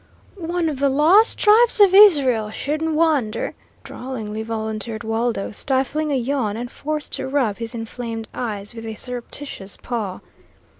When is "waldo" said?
5.03-5.51